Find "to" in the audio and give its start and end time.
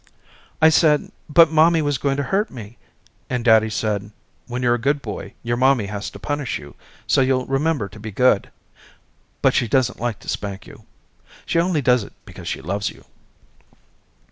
2.17-2.23, 6.09-6.17, 7.89-7.99, 10.21-10.27